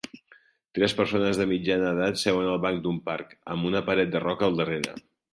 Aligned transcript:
Tres 0.77 0.93
persones 0.99 1.41
de 1.41 1.45
mitjana 1.51 1.91
edat 1.97 2.17
seuen 2.21 2.49
al 2.53 2.57
banc 2.63 2.81
d'un 2.87 2.97
parc, 3.09 3.35
amb 3.57 3.67
una 3.73 3.83
paret 3.91 4.11
de 4.15 4.23
roca 4.25 4.49
al 4.49 4.57
darrere. 4.61 4.97